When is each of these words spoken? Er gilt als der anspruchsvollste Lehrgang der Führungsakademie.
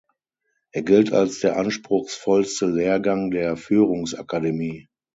Er 0.71 0.81
gilt 0.81 1.13
als 1.13 1.41
der 1.41 1.57
anspruchsvollste 1.57 2.65
Lehrgang 2.65 3.29
der 3.29 3.55
Führungsakademie. 3.55 4.87